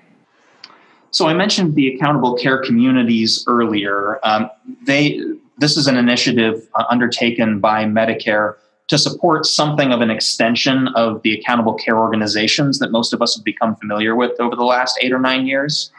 So, 1.12 1.28
I 1.28 1.34
mentioned 1.34 1.76
the 1.76 1.94
accountable 1.96 2.36
care 2.36 2.58
communities 2.58 3.44
earlier. 3.48 4.20
Um, 4.24 4.50
they 4.86 5.22
this 5.60 5.78
is 5.78 5.88
an 5.88 5.98
initiative 5.98 6.68
uh, 6.76 6.86
undertaken 6.90 7.60
by 7.60 7.86
Medicare 7.86 8.56
to 8.88 8.98
support 8.98 9.46
something 9.46 9.92
of 9.92 10.02
an 10.02 10.10
extension 10.10 10.88
of 10.96 11.22
the 11.22 11.34
accountable 11.34 11.76
care 11.76 11.98
organizations 11.98 12.80
that 12.80 12.92
most 12.92 13.14
of 13.14 13.22
us 13.22 13.36
have 13.36 13.46
become 13.46 13.76
familiar 13.76 14.16
with 14.16 14.40
over 14.40 14.56
the 14.56 14.64
last 14.64 14.98
eight 15.02 15.12
or 15.12 15.20
nine 15.20 15.46
years. 15.46 15.92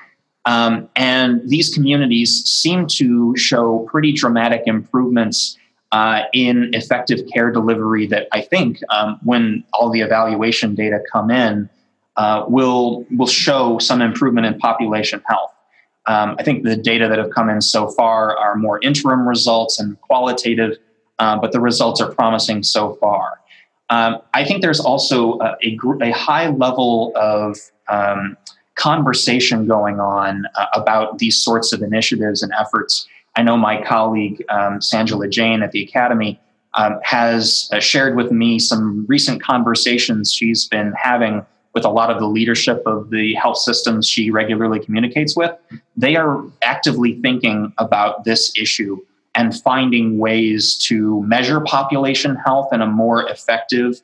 Um, 0.45 0.89
and 0.97 1.49
these 1.49 1.73
communities 1.73 2.45
seem 2.45 2.87
to 2.89 3.37
show 3.37 3.87
pretty 3.91 4.13
dramatic 4.13 4.63
improvements 4.67 5.57
uh, 5.93 6.23
in 6.33 6.71
effective 6.75 7.21
care 7.33 7.51
delivery 7.51 8.07
that 8.07 8.29
I 8.33 8.41
think, 8.41 8.81
um, 8.91 9.19
when 9.23 9.65
all 9.73 9.91
the 9.91 10.01
evaluation 10.01 10.75
data 10.75 11.01
come 11.13 11.31
in, 11.31 11.69
uh, 12.17 12.45
will 12.49 13.07
will 13.11 13.27
show 13.27 13.79
some 13.79 14.01
improvement 14.01 14.47
in 14.47 14.59
population 14.59 15.23
health. 15.27 15.53
Um, 16.07 16.37
I 16.39 16.43
think 16.43 16.65
the 16.65 16.77
data 16.77 17.09
that 17.09 17.19
have 17.19 17.31
come 17.31 17.51
in 17.51 17.61
so 17.61 17.89
far 17.89 18.37
are 18.37 18.57
more 18.57 18.81
interim 18.83 19.29
results 19.29 19.79
and 19.79 20.01
qualitative, 20.01 20.79
uh, 21.19 21.39
but 21.39 21.53
the 21.53 21.61
results 21.61 22.01
are 22.01 22.11
promising 22.11 22.63
so 22.63 22.95
far. 22.95 23.41
Um, 23.91 24.19
I 24.35 24.45
think 24.45 24.63
there's 24.63 24.81
also 24.81 25.39
a, 25.41 25.57
a, 25.63 25.79
a 26.03 26.11
high 26.13 26.49
level 26.49 27.13
of 27.17 27.59
um, 27.89 28.37
conversation 28.77 29.67
going 29.67 30.01
on 30.01 30.47
uh, 30.55 30.67
about 30.75 31.19
these 31.19 31.37
sorts 31.37 31.73
of 31.73 31.83
initiatives 31.83 32.43
and 32.43 32.53
efforts. 32.59 33.07
I 33.37 33.43
know 33.43 33.57
my 33.57 33.83
colleague, 33.83 34.43
um, 34.49 34.79
Sanjula 34.79 35.31
Jain 35.31 35.63
at 35.63 35.73
the 35.73 35.83
Academy, 35.83 36.41
um, 36.75 36.99
has 37.03 37.69
uh, 37.73 37.81
shared 37.81 38.17
with 38.17 38.31
me 38.31 38.59
some 38.59 39.05
recent 39.09 39.43
conversations 39.43 40.33
she's 40.33 40.67
been 40.67 40.93
having 40.97 41.45
with 41.75 41.85
a 41.85 41.89
lot 41.89 42.11
of 42.11 42.19
the 42.19 42.27
leadership 42.27 42.83
of 42.87 43.11
the 43.11 43.35
health 43.35 43.59
systems 43.59 44.07
she 44.07 44.31
regularly 44.31 44.81
communicates 44.81 45.37
with. 45.37 45.53
They 45.97 46.17
are 46.17 46.45
actively 46.63 47.21
thinking 47.21 47.73
about 47.79 48.25
this 48.25 48.53
issue 48.57 48.99
and 49.35 49.59
finding 49.61 50.19
ways 50.19 50.77
to 50.77 51.23
measure 51.23 51.61
population 51.61 52.37
health 52.37 52.73
in 52.73 52.81
a 52.83 52.87
more 52.87 53.29
effective 53.29 54.01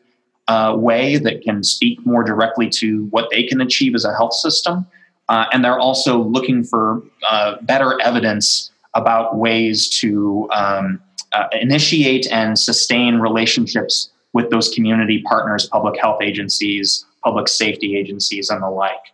uh, 0.48 0.76
way 0.78 1.16
that 1.16 1.42
can 1.42 1.64
speak 1.64 2.04
more 2.06 2.22
directly 2.22 2.68
to 2.70 3.06
what 3.06 3.28
they 3.30 3.42
can 3.42 3.60
achieve 3.60 3.94
as 3.94 4.04
a 4.04 4.14
health 4.14 4.34
system. 4.34 4.86
Uh, 5.28 5.46
and 5.52 5.64
they're 5.64 5.78
also 5.78 6.22
looking 6.22 6.62
for 6.62 7.02
uh, 7.28 7.56
better 7.62 8.00
evidence 8.00 8.70
about 8.94 9.36
ways 9.36 9.88
to 9.88 10.48
um, 10.52 11.00
uh, 11.32 11.46
initiate 11.60 12.30
and 12.30 12.58
sustain 12.58 13.16
relationships 13.16 14.10
with 14.32 14.50
those 14.50 14.68
community 14.68 15.22
partners, 15.22 15.66
public 15.66 15.98
health 16.00 16.22
agencies, 16.22 17.05
public 17.26 17.48
safety 17.48 17.96
agencies, 17.96 18.50
and 18.50 18.62
the 18.62 18.70
like. 18.70 19.06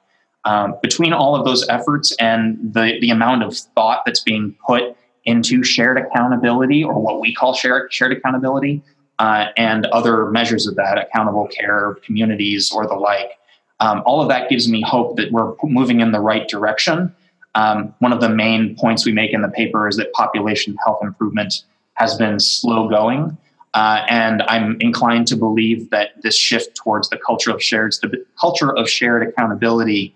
Um, 0.45 0.75
between 0.83 1.15
all 1.15 1.35
of 1.35 1.47
those 1.47 1.67
efforts 1.69 2.15
and 2.19 2.59
the, 2.75 2.99
the 3.01 3.09
amount 3.09 3.43
of 3.43 3.57
thought 3.57 4.03
that's 4.05 4.21
being 4.21 4.55
put 4.67 4.97
into 5.25 5.63
shared 5.63 5.97
accountability 5.97 6.85
or 6.85 7.01
what 7.01 7.21
we 7.21 7.33
call 7.33 7.55
shared, 7.55 7.91
shared 7.91 8.13
accountability, 8.13 8.83
uh, 9.19 9.47
and 9.57 9.87
other 9.87 10.31
measures 10.31 10.67
of 10.67 10.75
that, 10.75 10.99
accountable 10.99 11.49
care, 11.49 11.97
communities, 12.05 12.71
or 12.71 12.87
the 12.87 12.95
like. 12.95 13.39
Um, 13.81 14.03
all 14.05 14.21
of 14.21 14.29
that 14.29 14.51
gives 14.51 14.69
me 14.69 14.83
hope 14.83 15.17
that 15.17 15.33
we're 15.33 15.55
moving 15.63 16.01
in 16.01 16.13
the 16.13 16.21
right 16.21 16.47
direction. 16.47 17.15
Um, 17.55 17.95
one 18.01 18.13
of 18.13 18.21
the 18.21 18.29
main 18.29 18.77
points 18.77 19.07
we 19.07 19.13
make 19.13 19.33
in 19.33 19.41
the 19.41 19.49
paper 19.49 19.89
is 19.89 19.97
that 19.97 20.13
population 20.13 20.77
health 20.85 21.01
improvement 21.03 21.65
has 21.95 22.15
been 22.17 22.39
slow 22.41 22.89
going. 22.89 23.39
Uh, 23.75 24.05
and 24.09 24.43
I'm 24.43 24.77
inclined 24.81 25.27
to 25.29 25.37
believe 25.37 25.91
that 25.91 26.21
this 26.23 26.37
shift 26.37 26.77
towards 26.77 27.09
the 27.09 27.17
culture 27.17 27.51
of 27.51 27.63
shared 27.63 27.95
culture 28.39 28.77
of 28.77 28.89
shared 28.89 29.27
accountability 29.27 30.15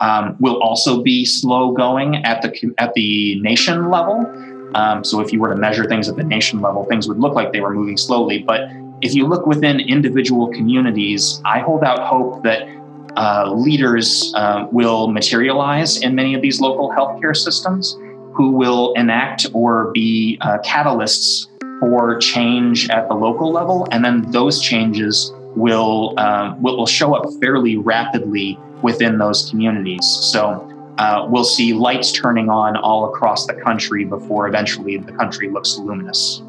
um, 0.00 0.36
will 0.38 0.62
also 0.62 1.02
be 1.02 1.24
slow 1.24 1.72
going 1.72 2.16
at 2.24 2.42
the 2.42 2.74
at 2.78 2.92
the 2.94 3.40
nation 3.40 3.90
level. 3.90 4.26
Um, 4.74 5.02
so 5.02 5.20
if 5.20 5.32
you 5.32 5.40
were 5.40 5.48
to 5.48 5.56
measure 5.56 5.84
things 5.84 6.08
at 6.08 6.16
the 6.16 6.24
nation 6.24 6.60
level, 6.60 6.84
things 6.84 7.08
would 7.08 7.18
look 7.18 7.34
like 7.34 7.52
they 7.52 7.60
were 7.60 7.72
moving 7.72 7.96
slowly. 7.96 8.40
But 8.40 8.68
if 9.00 9.14
you 9.14 9.26
look 9.26 9.46
within 9.46 9.80
individual 9.80 10.48
communities, 10.48 11.40
I 11.44 11.60
hold 11.60 11.84
out 11.84 12.00
hope 12.00 12.42
that 12.42 12.68
uh, 13.16 13.50
leaders 13.52 14.32
uh, 14.36 14.66
will 14.70 15.08
materialize 15.08 16.02
in 16.02 16.14
many 16.14 16.34
of 16.34 16.42
these 16.42 16.60
local 16.60 16.90
healthcare 16.90 17.36
systems 17.36 17.96
who 18.34 18.50
will 18.50 18.92
enact 18.92 19.46
or 19.54 19.90
be 19.92 20.38
uh, 20.42 20.58
catalysts 20.58 21.47
for 21.80 22.18
change 22.18 22.88
at 22.90 23.08
the 23.08 23.14
local 23.14 23.52
level. 23.52 23.86
And 23.90 24.04
then 24.04 24.30
those 24.30 24.60
changes 24.60 25.32
will, 25.56 26.14
will, 26.60 26.78
will 26.78 26.86
show 26.86 27.14
up 27.14 27.24
fairly 27.40 27.76
rapidly 27.76 28.58
within 28.82 29.18
those 29.18 29.48
communities. 29.50 30.06
So 30.06 30.64
uh, 30.98 31.26
we'll 31.28 31.44
see 31.44 31.72
lights 31.72 32.12
turning 32.12 32.48
on 32.50 32.76
all 32.76 33.12
across 33.12 33.46
the 33.46 33.54
country 33.54 34.04
before 34.04 34.48
eventually 34.48 34.96
the 34.96 35.12
country 35.12 35.48
looks 35.48 35.78
luminous. 35.78 36.42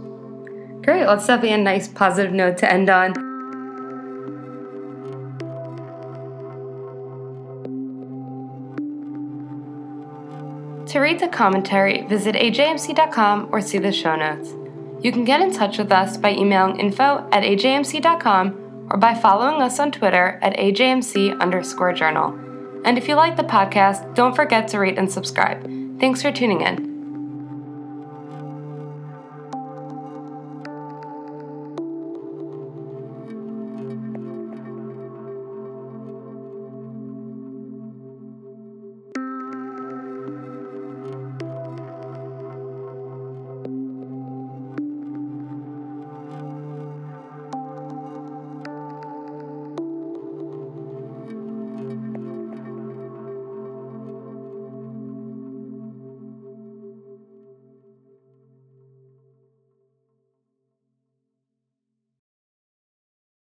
Great. 0.81 1.01
Well, 1.01 1.15
that's 1.15 1.27
definitely 1.27 1.53
a 1.53 1.57
nice 1.57 1.87
positive 1.87 2.33
note 2.33 2.57
to 2.59 2.71
end 2.71 2.89
on. 2.89 3.13
To 10.87 10.99
read 10.99 11.19
the 11.19 11.27
commentary, 11.27 12.01
visit 12.07 12.33
ajmc.com 12.33 13.49
or 13.51 13.61
see 13.61 13.77
the 13.77 13.91
show 13.91 14.15
notes. 14.15 14.55
You 15.01 15.11
can 15.11 15.23
get 15.23 15.41
in 15.41 15.53
touch 15.53 15.77
with 15.77 15.91
us 15.91 16.17
by 16.17 16.31
emailing 16.31 16.79
info 16.79 17.27
at 17.31 17.43
ajmc.com 17.43 18.87
or 18.91 18.97
by 18.97 19.13
following 19.13 19.61
us 19.61 19.79
on 19.79 19.91
Twitter 19.91 20.39
at 20.41 20.57
ajmc 20.57 21.39
underscore 21.39 21.93
journal. 21.93 22.37
And 22.83 22.97
if 22.97 23.07
you 23.07 23.15
like 23.15 23.37
the 23.37 23.43
podcast, 23.43 24.15
don't 24.15 24.35
forget 24.35 24.67
to 24.69 24.79
rate 24.79 24.97
and 24.97 25.11
subscribe. 25.11 25.63
Thanks 25.99 26.21
for 26.21 26.31
tuning 26.31 26.61
in. 26.61 26.88